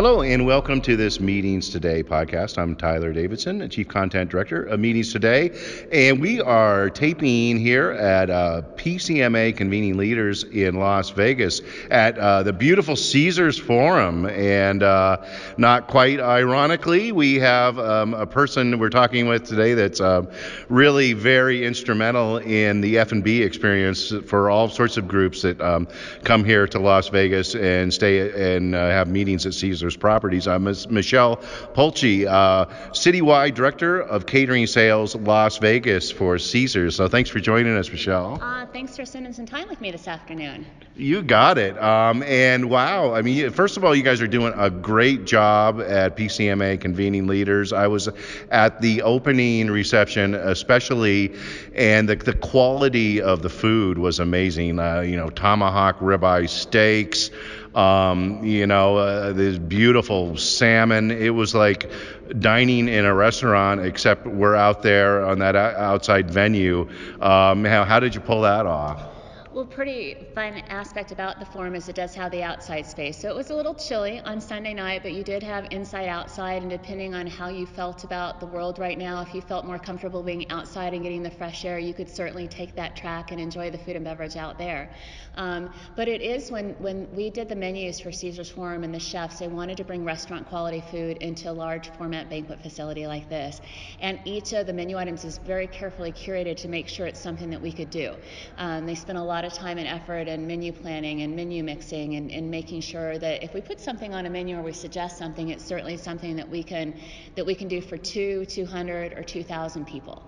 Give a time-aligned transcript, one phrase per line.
[0.00, 2.56] Hello and welcome to this Meetings Today podcast.
[2.56, 5.50] I'm Tyler Davidson, Chief Content Director of Meetings Today,
[5.92, 11.60] and we are taping here at uh, PCMA Convening Leaders in Las Vegas
[11.90, 14.24] at uh, the beautiful Caesars Forum.
[14.24, 15.22] And uh,
[15.58, 20.34] not quite ironically, we have um, a person we're talking with today that's uh,
[20.70, 25.86] really very instrumental in the F&B experience for all sorts of groups that um,
[26.24, 29.89] come here to Las Vegas and stay and uh, have meetings at Caesars.
[29.96, 30.46] Properties.
[30.46, 31.36] I'm Michelle
[31.74, 36.96] Polchi, uh, Citywide Director of Catering Sales Las Vegas for Caesars.
[36.96, 38.38] So thanks for joining us, Michelle.
[38.42, 40.66] Uh, thanks for spending some time with me this afternoon.
[40.96, 41.80] You got it.
[41.82, 45.80] Um, and wow, I mean, first of all, you guys are doing a great job
[45.80, 47.72] at PCMA convening leaders.
[47.72, 48.08] I was
[48.50, 51.34] at the opening reception, especially,
[51.74, 54.78] and the, the quality of the food was amazing.
[54.78, 57.30] Uh, you know, tomahawk ribeye steaks
[57.74, 61.10] um, you know, uh, this beautiful salmon.
[61.10, 61.90] It was like
[62.38, 66.88] dining in a restaurant, except we're out there on that outside venue.
[67.20, 69.09] Um, how, how did you pull that off?
[69.52, 73.18] Well, pretty fun aspect about the forum is it does have the outside space.
[73.18, 76.62] So it was a little chilly on Sunday night, but you did have inside outside,
[76.62, 79.78] and depending on how you felt about the world right now, if you felt more
[79.80, 83.40] comfortable being outside and getting the fresh air, you could certainly take that track and
[83.40, 84.88] enjoy the food and beverage out there.
[85.34, 89.00] Um, but it is when when we did the menus for Caesars Forum and the
[89.00, 93.28] chefs, they wanted to bring restaurant quality food into a large format banquet facility like
[93.28, 93.60] this,
[93.98, 97.50] and each of the menu items is very carefully curated to make sure it's something
[97.50, 98.14] that we could do.
[98.56, 102.16] Um, they spent a lot of time and effort and menu planning and menu mixing
[102.16, 105.18] and, and making sure that if we put something on a menu or we suggest
[105.18, 106.94] something, it's certainly something that we can
[107.36, 110.22] that we can do for two, 200, or 2,000 people.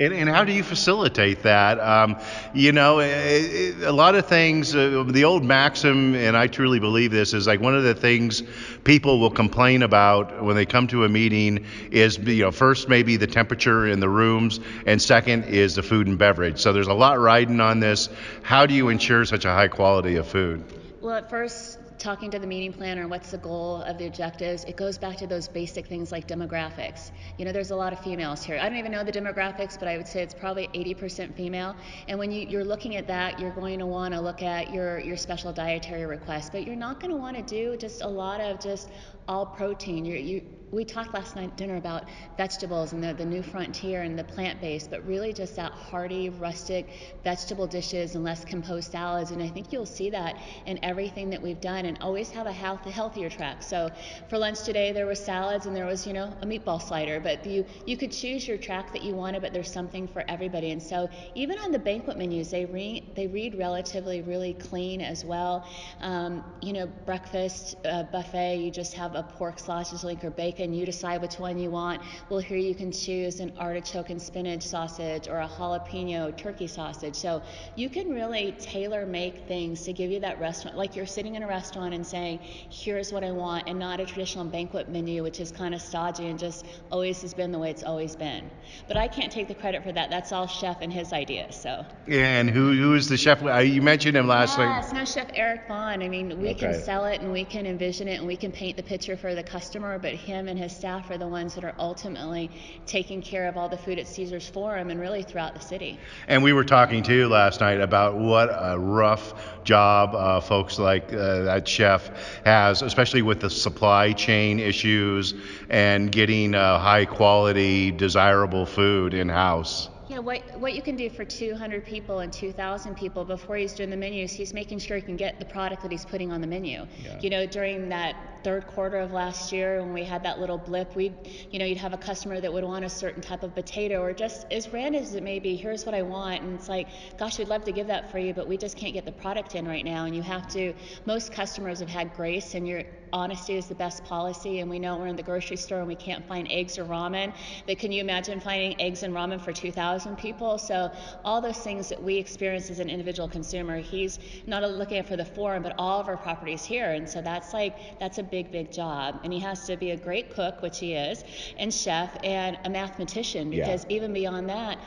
[0.00, 1.78] And, and, how do you facilitate that?
[1.78, 2.16] Um,
[2.54, 6.80] you know, it, it, a lot of things, uh, the old maxim, and I truly
[6.80, 8.42] believe this, is like one of the things
[8.82, 13.18] people will complain about when they come to a meeting is, you know, first maybe
[13.18, 16.60] the temperature in the rooms, and second is the food and beverage.
[16.60, 18.08] So there's a lot riding on this.
[18.42, 20.64] How do you ensure such a high quality of food?
[21.02, 24.76] Well, at first, talking to the meeting planner, what's the goal of the objectives, it
[24.76, 27.10] goes back to those basic things like demographics.
[27.36, 28.58] You know, there's a lot of females here.
[28.58, 31.76] I don't even know the demographics, but I would say it's probably 80% female.
[32.08, 34.98] And when you, are looking at that, you're going to want to look at your,
[34.98, 38.40] your special dietary requests, but you're not going to want to do just a lot
[38.40, 38.90] of just
[39.28, 40.04] all protein.
[40.04, 42.04] You're, you, we talked last night at dinner about
[42.36, 46.28] vegetables and the, the new frontier and the plant based, but really just that hearty,
[46.28, 46.88] rustic
[47.24, 49.32] vegetable dishes and less composed salads.
[49.32, 50.36] And I think you'll see that
[50.66, 53.64] in everything that we've done and always have a health, healthier track.
[53.64, 53.90] So
[54.28, 57.44] for lunch today, there was salads and there was, you know, a meatball slider, but
[57.44, 60.70] you, you could choose your track that you wanted, but there's something for everybody.
[60.70, 65.24] And so even on the banquet menus, they, re, they read relatively really clean as
[65.24, 65.66] well.
[66.00, 70.59] Um, you know, breakfast uh, buffet, you just have a pork sausage link or bacon
[70.60, 72.02] and you decide which one you want.
[72.28, 77.16] Well, here you can choose an artichoke and spinach sausage or a jalapeno turkey sausage.
[77.16, 77.42] So
[77.76, 81.42] you can really tailor make things to give you that restaurant, like you're sitting in
[81.42, 85.40] a restaurant and saying, here's what I want, and not a traditional banquet menu, which
[85.40, 88.50] is kind of stodgy and just always has been the way it's always been.
[88.88, 90.10] But I can't take the credit for that.
[90.10, 91.56] That's all Chef and his ideas.
[91.56, 91.84] So.
[92.06, 93.42] Yeah, and who who is the chef?
[93.42, 94.68] Uh, you mentioned him last week.
[94.68, 96.02] Yes, no, Chef Eric Vaughn.
[96.02, 96.72] I mean, we okay.
[96.72, 99.34] can sell it and we can envision it and we can paint the picture for
[99.34, 102.50] the customer, but him and his staff are the ones that are ultimately
[102.84, 105.98] taking care of all the food at Caesars Forum and really throughout the city.
[106.28, 111.12] And we were talking too last night about what a rough job uh, folks like
[111.12, 115.34] uh, that chef has, especially with the supply chain issues
[115.70, 120.96] and getting uh, high quality, desirable food in house you know what what you can
[120.96, 124.32] do for 200 people and 2,000 people before he's doing the menus.
[124.32, 126.84] He's making sure he can get the product that he's putting on the menu.
[127.04, 127.20] Yeah.
[127.20, 130.96] You know, during that third quarter of last year when we had that little blip,
[130.96, 131.12] we,
[131.52, 134.12] you know, you'd have a customer that would want a certain type of potato or
[134.12, 135.54] just as random as it may be.
[135.54, 138.34] Here's what I want, and it's like, gosh, we'd love to give that for you,
[138.34, 140.06] but we just can't get the product in right now.
[140.06, 140.74] And you have to.
[141.06, 144.60] Most customers have had grace, and your honesty is the best policy.
[144.60, 147.32] And we know we're in the grocery store and we can't find eggs or ramen.
[147.66, 150.20] But can you imagine finding eggs and ramen for 2,000?
[150.20, 150.58] people.
[150.58, 150.90] So
[151.24, 155.16] all those things that we experience as an individual consumer, he's not looking at for
[155.16, 156.92] the forum, but all of our properties here.
[156.92, 159.20] And so that's like that's a big, big job.
[159.24, 161.24] And he has to be a great cook, which he is,
[161.58, 163.96] and chef, and a mathematician, because yeah.
[163.96, 164.78] even beyond that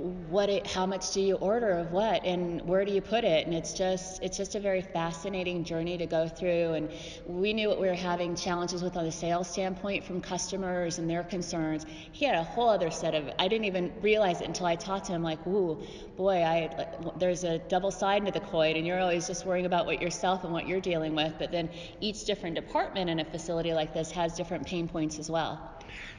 [0.00, 3.46] what it, how much do you order of what and where do you put it?
[3.46, 6.90] And it's just it's just a very fascinating journey to go through and
[7.26, 11.08] we knew what we were having challenges with on the sales standpoint from customers and
[11.08, 11.86] their concerns.
[12.12, 15.06] He had a whole other set of i didn't even realize it until i talked
[15.06, 15.80] to him like ooh
[16.16, 16.86] boy i
[17.18, 20.44] there's a double side to the coin and you're always just worrying about what yourself
[20.44, 21.68] and what you're dealing with but then
[22.00, 25.60] each different department in a facility like this has different pain points as well.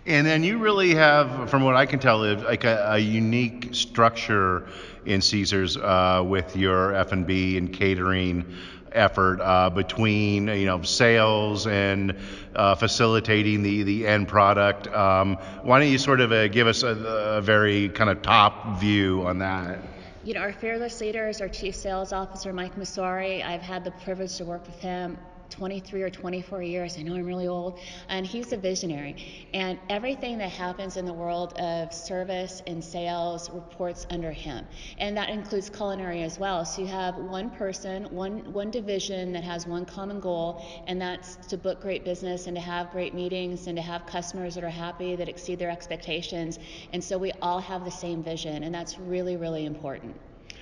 [0.06, 4.68] And then you really have, from what I can tell, like a, a unique structure
[5.06, 8.45] in Caesars uh, with your F&B and catering
[8.91, 12.15] effort uh, between you know sales and
[12.56, 14.88] uh, facilitating the the end product.
[14.88, 16.89] Um, why don't you sort of uh, give us a,
[17.38, 19.79] a very kind of top view on that?
[20.23, 23.44] You know, our fearless leader is our chief sales officer, Mike Massari.
[23.44, 25.18] I've had the privilege to work with him
[25.51, 26.98] 23 or 24 years.
[26.98, 27.80] I know I'm really old.
[28.09, 29.48] And he's a visionary.
[29.53, 34.65] And everything that happens in the world of service and sales reports under him.
[34.98, 36.65] And that includes culinary as well.
[36.65, 41.36] So you have one person, one, one division that has one common goal, and that's
[41.48, 44.69] to book great business and to have great meetings and to have customers that are
[44.69, 46.59] happy, that exceed their expectations.
[46.94, 50.15] And so we all have the same vision, and that's really, really important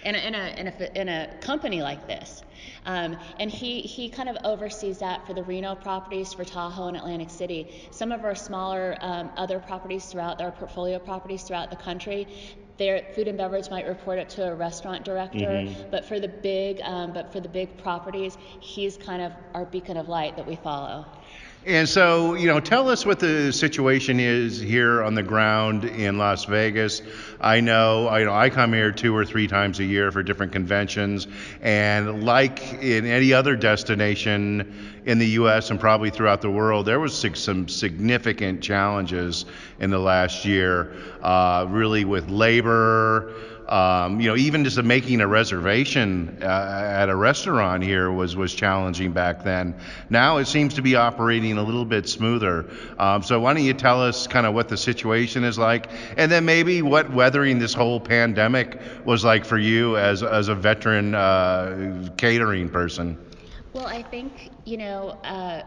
[0.04, 2.44] in a, in a, in a, in a company like this.
[2.86, 6.98] Um, and he, he kind of oversees that for the Reno properties, for Tahoe and
[6.98, 7.88] Atlantic City.
[7.92, 12.28] Some of our smaller um, other properties throughout our portfolio properties throughout the country,
[12.78, 15.92] their food and beverage might report it to a restaurant director, mm-hmm.
[15.92, 19.98] but for the big, um, but for the big properties, he's kind of our beacon
[19.98, 21.06] of light that we follow.
[21.66, 26.18] And so, you know, tell us what the situation is here on the ground in
[26.18, 27.02] Las Vegas.
[27.42, 30.54] I know, I know, I come here two or three times a year for different
[30.54, 31.28] conventions,
[31.62, 35.70] and like in any other destination in the U.S.
[35.70, 39.46] and probably throughout the world, there was some significant challenges
[39.82, 43.34] in the last year, uh, really with labor.
[43.70, 48.54] Um, you know, even just making a reservation uh, at a restaurant here was was
[48.56, 49.76] challenging back then.
[50.10, 52.66] Now it seems to be operating a little bit smoother.
[52.98, 56.32] Um, so why don't you tell us kind of what the situation is like, and
[56.32, 61.14] then maybe what weathering this whole pandemic was like for you as as a veteran
[61.14, 63.24] uh, catering person.
[63.74, 65.10] Well, I think you know.
[65.24, 65.62] Uh,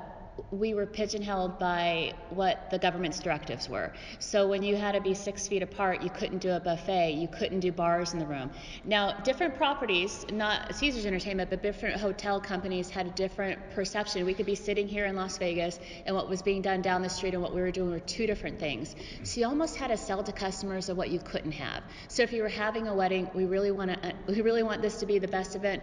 [0.51, 3.93] we were pigeonholed by what the government's directives were.
[4.19, 7.29] So when you had to be six feet apart, you couldn't do a buffet, you
[7.29, 8.51] couldn't do bars in the room.
[8.85, 14.25] Now, different properties, not Caesars Entertainment, but different hotel companies had a different perception.
[14.25, 17.11] We could be sitting here in Las Vegas, and what was being done down the
[17.11, 18.95] street and what we were doing were two different things.
[19.25, 21.83] So you almost had to sell to customers of what you couldn't have.
[22.09, 24.97] So if you were having a wedding, we really want to, we really want this
[25.01, 25.83] to be the best event,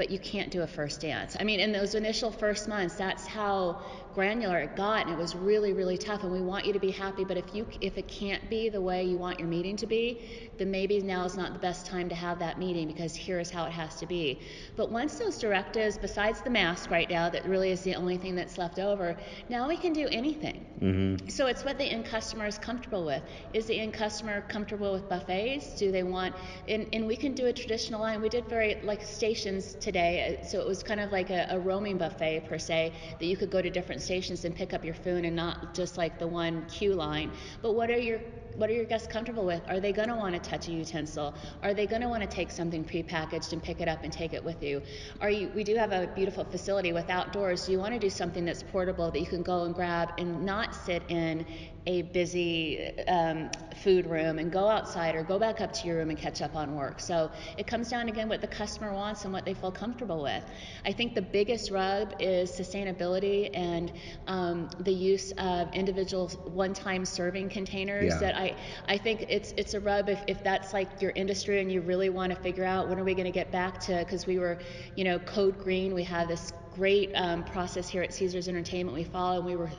[0.00, 1.36] but you can't do a first dance.
[1.38, 3.82] I mean, in those initial first months, that's how
[4.14, 6.90] granular it got and it was really really tough and we want you to be
[6.90, 9.86] happy but if you if it can't be the way you want your meeting to
[9.86, 13.50] be then maybe now is not the best time to have that meeting because here's
[13.50, 14.38] how it has to be.
[14.76, 18.34] But once those directives besides the mask right now that really is the only thing
[18.34, 19.16] that's left over
[19.48, 20.66] now we can do anything.
[20.80, 21.28] Mm-hmm.
[21.28, 23.22] so it's what the end customer is comfortable with.
[23.54, 25.78] Is the end customer comfortable with buffets?
[25.78, 26.34] Do they want
[26.68, 28.20] and, and we can do a traditional line.
[28.20, 31.96] We did very like stations today so it was kind of like a, a roaming
[31.96, 35.24] buffet per se that you could go to different stations and pick up your food
[35.24, 37.30] and not just like the one queue line.
[37.62, 38.20] But what are your
[38.56, 39.62] what are your guests comfortable with?
[39.68, 41.34] Are they going to want to touch a utensil?
[41.62, 44.32] Are they going to want to take something prepackaged and pick it up and take
[44.32, 44.82] it with you?
[45.20, 45.50] Are you?
[45.54, 47.66] We do have a beautiful facility with outdoors.
[47.66, 50.44] Do you want to do something that's portable that you can go and grab and
[50.44, 51.46] not sit in
[51.86, 53.50] a busy um,
[53.82, 56.54] food room and go outside or go back up to your room and catch up
[56.54, 57.00] on work.
[57.00, 60.44] So it comes down again what the customer wants and what they feel comfortable with.
[60.84, 63.92] I think the biggest rub is sustainability and
[64.26, 68.12] um, the use of individual one-time serving containers.
[68.12, 68.18] Yeah.
[68.18, 68.56] That I
[68.88, 72.10] I think it's it's a rub if, if that's like your industry and you really
[72.10, 74.58] want to figure out when are we going to get back to because we were
[74.96, 75.94] you know code green.
[75.94, 78.96] We have this great um, process here at Caesars Entertainment.
[78.96, 79.70] We follow and we were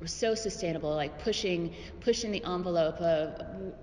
[0.00, 3.42] we're so sustainable, like pushing pushing the envelope of,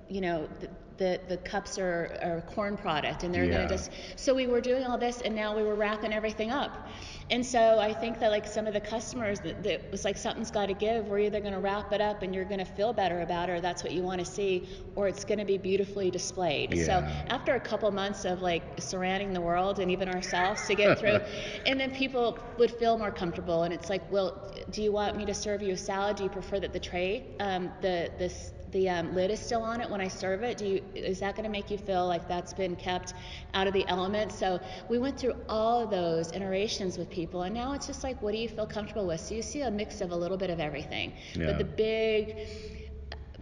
[0.09, 3.57] you know, the, the, the cups are, are a corn product and they're yeah.
[3.57, 6.49] going to just so we were doing all this and now we were wrapping everything
[6.49, 6.89] up
[7.29, 10.51] and so i think that like some of the customers that, that was like something's
[10.51, 11.05] got to give.
[11.07, 13.53] We're either going to wrap it up and you're going to feel better about it
[13.53, 16.73] or that's what you want to see or it's going to be beautifully displayed.
[16.73, 16.85] Yeah.
[16.85, 16.91] so
[17.29, 21.19] after a couple months of like surrounding the world and even ourselves to get through
[21.65, 25.25] and then people would feel more comfortable and it's like well do you want me
[25.25, 26.17] to serve you a salad?
[26.17, 29.81] Do you prefer that the tray um, the this the um, lid is still on
[29.81, 30.57] it when I serve it.
[30.57, 33.13] Do you, is that going to make you feel like that's been kept
[33.53, 34.31] out of the element?
[34.31, 34.59] So
[34.89, 38.33] we went through all of those iterations with people, and now it's just like, what
[38.33, 39.21] do you feel comfortable with?
[39.21, 41.13] So you see a mix of a little bit of everything.
[41.33, 41.47] Yeah.
[41.47, 42.47] But the big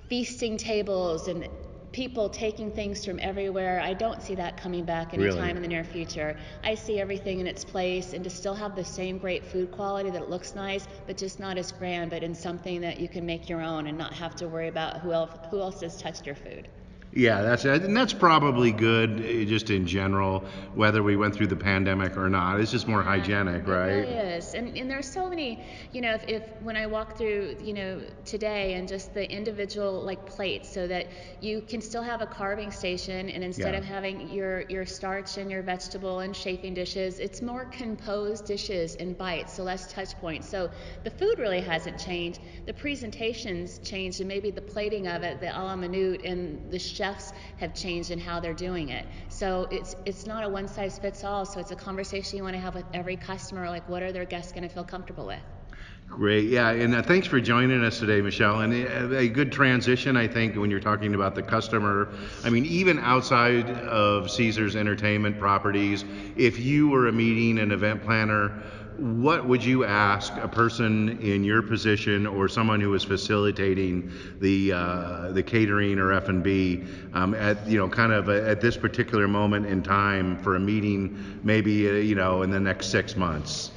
[0.10, 1.48] feasting tables and
[1.96, 3.80] people taking things from everywhere.
[3.80, 5.50] I don't see that coming back anytime Really?
[5.52, 6.36] in the near future.
[6.62, 10.10] I see everything in its place and to still have the same great food quality
[10.10, 13.48] that looks nice, but just not as grand, but in something that you can make
[13.48, 16.36] your own and not have to worry about who else who else has touched your
[16.36, 16.68] food.
[17.16, 20.44] Yeah, that's and that's probably good eh, just in general,
[20.74, 22.60] whether we went through the pandemic or not.
[22.60, 23.88] It's just more hygienic, It right?
[23.88, 24.54] really is.
[24.54, 28.02] And, and there's so many, you know, if, if when I walk through, you know,
[28.26, 31.08] today and just the individual like plates so that
[31.40, 33.80] you can still have a carving station and instead Yeah.
[33.80, 38.96] of having your, your starch and your vegetable and chafing dishes, it's more composed dishes
[38.96, 40.50] and bites, so less touch points.
[40.50, 40.70] So
[41.06, 42.40] the food really hasn't changed.
[42.66, 46.80] The presentations changed and maybe the plating of it, the a la minute and the
[47.06, 49.06] chefs have changed in how they're doing it.
[49.30, 51.46] So it's it's not a one size fits all.
[51.46, 54.26] So it's a conversation you want to have with every customer, like what are their
[54.26, 55.40] guests going to feel comfortable with?
[56.08, 58.62] Great, yeah, and uh, thanks for joining us today, Michelle.
[58.62, 62.10] And a, a good transition, I think, when you're talking about the customer.
[62.44, 66.06] I mean, even outside of Caesar's entertainment properties,
[66.38, 68.64] if you were a meeting and event planner,
[68.98, 74.72] what would you ask a person in your position or someone who is facilitating the
[74.72, 76.84] uh, the catering or F and B
[77.14, 80.60] um, at you know kind of a, at this particular moment in time for a
[80.60, 83.72] meeting, maybe uh, you know in the next six months?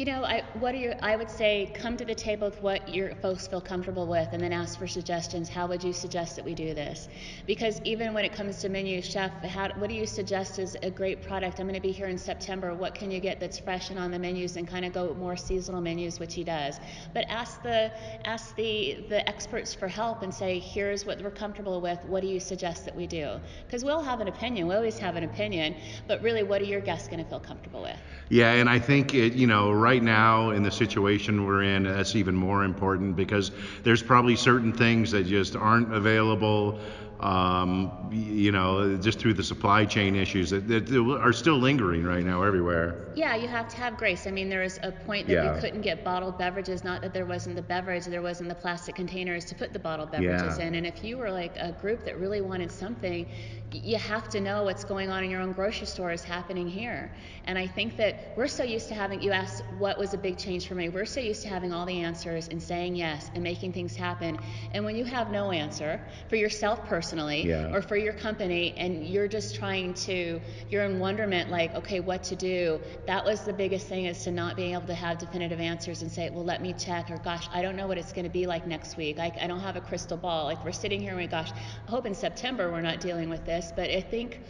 [0.00, 2.88] You know, I, what are your, I would say come to the table with what
[2.88, 5.50] your folks feel comfortable with and then ask for suggestions.
[5.50, 7.10] How would you suggest that we do this?
[7.46, 10.90] Because even when it comes to menu, chef, how, what do you suggest is a
[10.90, 11.60] great product?
[11.60, 12.72] I'm going to be here in September.
[12.72, 15.36] What can you get that's fresh and on the menus and kind of go more
[15.36, 16.80] seasonal menus, which he does.
[17.12, 17.92] But ask the,
[18.24, 22.02] ask the, the experts for help and say, here's what we're comfortable with.
[22.06, 23.38] What do you suggest that we do?
[23.66, 24.66] Because we'll have an opinion.
[24.66, 25.76] We always have an opinion.
[26.08, 27.98] But really, what are your guests going to feel comfortable with?
[28.30, 32.14] Yeah, and I think it, you know, right now in the situation we're in, that's
[32.14, 33.50] even more important because
[33.82, 36.78] there's probably certain things that just aren't available,
[37.20, 42.24] um, you know, just through the supply chain issues that, that are still lingering right
[42.24, 42.96] now everywhere.
[43.14, 44.26] Yeah, you have to have grace.
[44.26, 45.54] I mean, there was a point that Yeah.
[45.54, 48.94] you couldn't get bottled beverages, not that there wasn't the beverage, there wasn't the plastic
[48.94, 50.66] containers to put the bottled beverages Yeah.
[50.66, 50.74] in.
[50.76, 53.26] And if you were like a group that really wanted something,
[53.72, 57.12] you have to know what's going on in your own grocery store is happening here.
[57.44, 60.38] And I think that we're so used to having, you asked what was a big
[60.38, 60.88] change for me.
[60.88, 64.38] We're so used to having all the answers and saying yes and making things happen.
[64.72, 67.74] And when you have no answer for yourself personally Yeah.
[67.74, 72.22] or for your company and you're just trying to you're in wonderment like okay what
[72.24, 72.80] to do.
[73.06, 76.10] That was the biggest thing is to not being able to have definitive answers and
[76.10, 78.46] say well let me check or gosh i don't know what it's going to be
[78.46, 79.18] like next week.
[79.18, 80.44] I, I don't have a crystal ball.
[80.44, 83.44] Like we're sitting here and we gosh i hope in september we're not dealing with
[83.44, 84.40] this but i think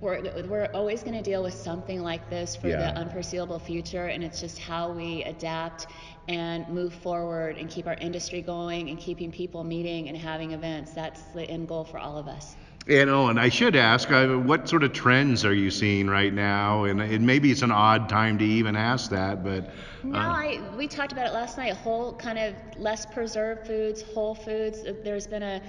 [0.00, 2.76] we're, we're always going to deal with something like this for Yeah.
[2.76, 5.86] the unforeseeable future and it's just how we adapt
[6.28, 10.92] and move forward and keep our industry going and keeping people meeting and having events
[10.92, 12.56] that's the end goal for all of us
[12.88, 16.32] And oh, and I should ask, uh, what sort of trends are you seeing right
[16.32, 16.84] now?
[16.84, 19.70] And, and maybe it's an odd time to even ask that, but
[20.02, 21.74] No, uh, I we talked about it last night.
[21.74, 24.82] Whole kind of less preserved foods, whole foods.
[25.04, 25.60] There's been a,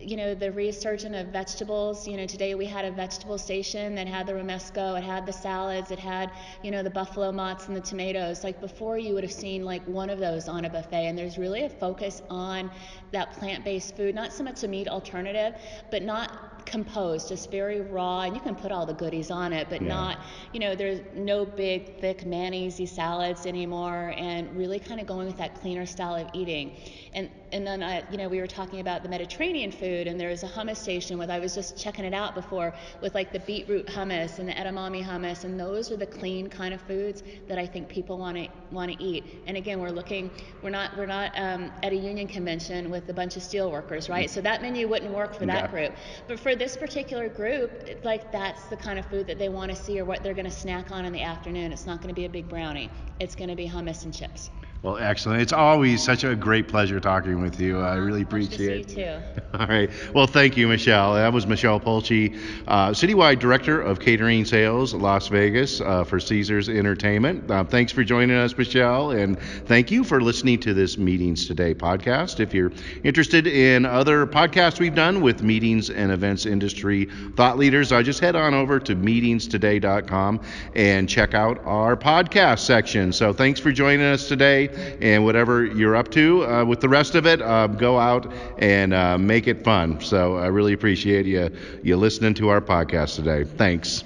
[0.00, 2.06] you know, the resurgence of vegetables.
[2.06, 5.32] You know, today we had a vegetable station that had the romesco, it had the
[5.32, 6.30] salads, it had,
[6.62, 8.44] you know, the buffalo mozz and the tomatoes.
[8.44, 11.06] Like before, you would have seen like one of those on a buffet.
[11.06, 12.70] And there's really a focus on
[13.12, 15.54] that plant-based food, not so much a meat alternative,
[15.90, 18.22] but not composed, just very raw.
[18.22, 19.88] And you can put all the goodies on it, but Yeah.
[19.88, 20.18] not
[20.52, 25.38] you know, there's no big, thick mayonnaise salads anymore, and really kind of going with
[25.38, 26.76] that cleaner style of eating.
[27.14, 30.30] And and then I, you know, we were talking about the Mediterranean food, and there
[30.30, 33.40] was a hummus station with I was just checking it out before with like the
[33.40, 37.58] beetroot hummus and the edamame hummus, and those are the clean kind of foods that
[37.58, 39.24] I think people want to want to eat.
[39.46, 40.30] And again, we're looking,
[40.62, 44.08] we're not we're not um, at a union convention with a bunch of steel workers,
[44.08, 44.30] right?
[44.30, 45.70] So that menu wouldn't work for that Yeah.
[45.70, 45.92] group.
[46.28, 47.70] But for this particular group,
[48.04, 50.46] like that's the kind of food that they want to see or what they're going
[50.46, 51.72] to snack on in the afternoon.
[51.72, 52.90] It's not going to be a big brownie.
[53.20, 54.50] It's going to be hummus and chips.
[54.82, 55.40] Well, excellent.
[55.40, 57.78] It's always such a great pleasure talking with you.
[57.78, 59.22] I really appreciate you it.
[59.32, 59.42] too.
[59.58, 59.90] All right.
[60.12, 61.14] Well, thank you, Michelle.
[61.14, 62.36] That was Michelle Polchi,
[62.66, 67.48] uh, Citywide Director of Catering Sales, at Las Vegas, uh, for Caesars Entertainment.
[67.48, 71.74] Uh, thanks for joining us, Michelle, and thank you for listening to this Meetings Today
[71.74, 72.40] podcast.
[72.40, 72.72] If you're
[73.04, 78.18] interested in other podcasts we've done with meetings and events industry thought leaders, I just
[78.18, 80.40] head on over to meetingstoday.com
[80.74, 83.12] and check out our podcast section.
[83.12, 87.14] So thanks for joining us today, and whatever you're up to uh, with the rest
[87.14, 90.00] of it, uh, go out and uh, make it fun.
[90.00, 91.50] So I really appreciate you
[91.82, 93.44] you listening to our podcast today.
[93.44, 94.04] Thanks.